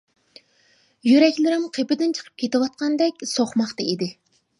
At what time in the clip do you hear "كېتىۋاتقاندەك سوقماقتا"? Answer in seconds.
2.45-3.87